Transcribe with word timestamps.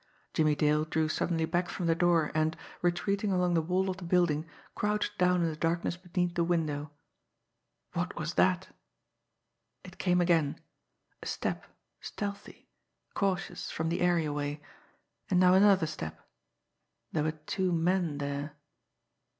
Jimmie 0.33 0.55
Dale 0.55 0.83
drew 0.85 1.07
suddenly 1.07 1.45
back 1.45 1.69
from 1.69 1.85
the 1.85 1.93
door, 1.93 2.31
and, 2.33 2.57
retreating 2.81 3.31
along 3.31 3.53
the 3.53 3.61
wall 3.61 3.87
of 3.87 3.97
the 3.97 4.03
building, 4.03 4.49
crouched 4.73 5.15
down 5.19 5.43
in 5.43 5.47
the 5.51 5.55
darkness 5.55 5.95
beneath 5.95 6.33
the 6.33 6.43
window. 6.43 6.89
What 7.93 8.15
was 8.15 8.33
that? 8.33 8.69
It 9.83 9.99
came 9.99 10.19
again 10.19 10.59
a 11.21 11.27
step, 11.27 11.67
stealthy, 11.99 12.67
cautious, 13.13 13.69
from 13.69 13.89
the 13.89 14.01
areaway 14.01 14.59
and 15.29 15.39
now 15.39 15.53
another 15.53 15.85
step 15.85 16.27
there 17.11 17.21
were 17.21 17.33
two 17.33 17.71
men 17.71 18.17
there. 18.17 18.57